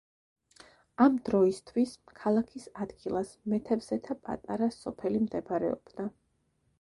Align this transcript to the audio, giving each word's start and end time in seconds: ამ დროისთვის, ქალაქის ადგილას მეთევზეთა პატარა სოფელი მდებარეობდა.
ამ 1.03 1.17
დროისთვის, 1.27 1.91
ქალაქის 2.21 2.65
ადგილას 2.85 3.33
მეთევზეთა 3.53 4.17
პატარა 4.29 4.71
სოფელი 4.77 5.21
მდებარეობდა. 5.27 6.09